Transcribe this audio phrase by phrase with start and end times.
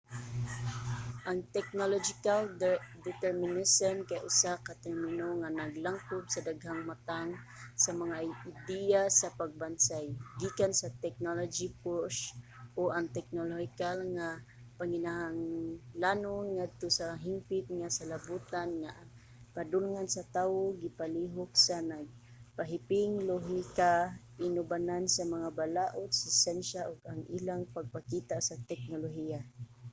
[1.29, 2.39] ang technological
[3.07, 7.29] determinism kay usa ka termino nga naglangkob sa daghang matang
[7.83, 8.17] sa mga
[8.55, 10.05] ideya sa pagbansay
[10.41, 12.19] gikan sa technology-push
[12.79, 14.27] o ang teknolohikal nga
[14.79, 19.09] panginahanglanon ngadto sa hingpit nga salabutan nga ang
[19.55, 23.91] padulngan sa tawo gipalihok sa nagpahiping lohika
[24.45, 29.41] inubanan sa mga balaod sa syensya ug ang ilang pagpakita sa teknolohiya